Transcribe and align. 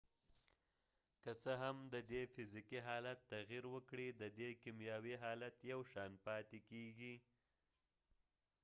که 1.21 1.31
څه 1.43 1.51
هم 1.63 1.77
ددې 1.93 2.21
فزیکې 2.33 2.79
حالت 2.87 3.19
تغیر 3.31 3.63
وکړي 3.73 4.07
،ددې 4.21 4.49
کېمیاوي 4.63 5.15
حالت 5.23 5.55
یو 5.71 5.79
شان 5.91 6.11
پاتی 6.25 6.59
کېږی 6.69 7.15